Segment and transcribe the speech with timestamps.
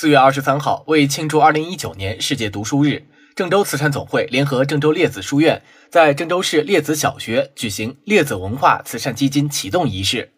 [0.00, 3.02] 四月二十三号，为庆祝二零一九年世界读书日，
[3.34, 10.30] 郑州慈善总会联合郑州列子书院，在郑州市列子小学举行列子文化慈善基金启动仪式。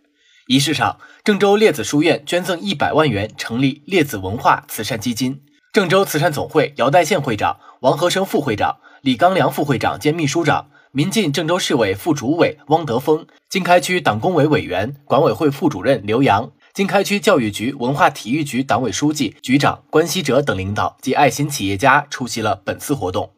[0.47, 5.43] 仪式上，郑州列子书院捐赠一百万元，成立列子文化慈善基金。
[5.75, 16.51] 郑州慈善总会姚代宪会长、王和生副会长、李刚良副会长兼秘书长，民进郑州市委副主委汪德峰，经开区党工委委员、管委会副主任刘洋。
[16.73, 23.33] 经开区教育局文化体育局党委书记、局长关希哲等领导及爱心企业家出席了本次活动。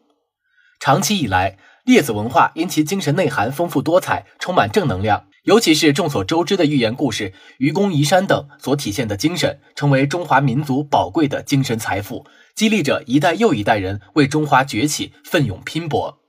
[0.79, 16.19] 长期以来，列子文化因其精神内涵丰富多彩，充满正能量，尤其是众所周知的寓言故事《愚公移山》等所体现的精神，成为中华民族宝贵的精神财富，激励着一代又一代人为中华崛起奋勇拼搏。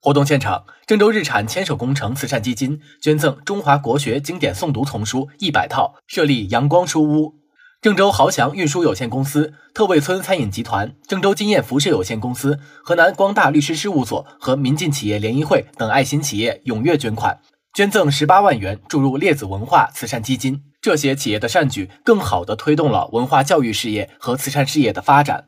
[0.00, 7.34] 活动现场，郑州日产牵手工程慈善基金捐赠中华国学经典诵读丛书一百套，设立阳光书屋。
[7.82, 17.40] 郑州豪翔运输有限公司、特味村餐饮集团、郑州金燕服饰有限公司、河南光大律师事务所和民进企业联谊会等爱心企业踊跃捐款，
[17.74, 20.62] 捐赠十八万元注入列子文化慈善基金。
[20.80, 25.46] 这些企业的善举，更好地推动了文化教育事业和慈善事业的发展。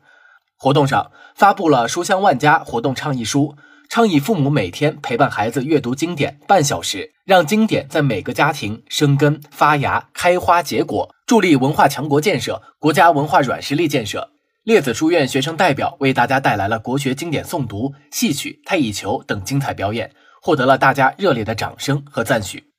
[0.57, 3.55] 活动上发布了“书香万家”活动倡议书。
[3.91, 14.29] 倡议父母每天陪伴孩子阅读经典半小时，让经典在每个家庭生根发芽、开花结果，助力文化强国建设、国家文化软实力建设。
[14.63, 20.09] 列子书院学生代表为大家带来了国学经典诵读、戏曲、太乙球等精彩表演，
[20.41, 22.70] 获得了大家热烈的掌声和赞许。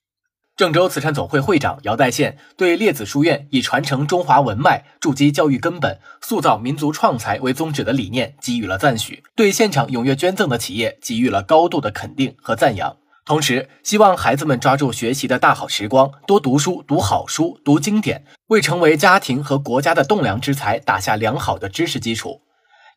[0.55, 12.97] 郑州慈善总会会长姚代宪对列子书院以传承中华文脉、筑基教育根本、塑造民族创才为宗旨的理念给予了赞许，对现场踊跃捐赠的企业给予了高度的肯定和赞扬。
[13.25, 22.43] 同时，希望孩子们抓住学习的大好时光，多读书、读好书、读经典，为成为家庭和国家的栋梁之才打下良好的知识基础。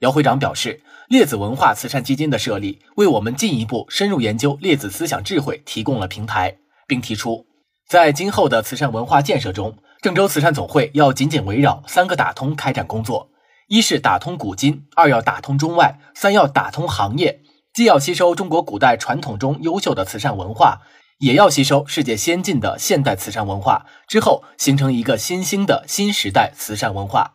[0.02, 6.58] 姚会长表示，列子文化慈善基金的设立，为我们进一步深入研究列子思想智慧提供了平台。
[6.88, 7.46] 并提出，
[7.88, 13.30] 在今后的慈善文化建设中，郑州慈善总会要紧紧围绕三个打通开展工作：
[13.68, 17.42] 一是打通古今，二要打通中外，三要打通行业。
[17.74, 20.82] 既要吸收中国古代传统中优秀的慈善文化，
[21.20, 27.34] 也要吸收世界先进的现代慈善文化，之后形成一个新兴的新时代慈善文化。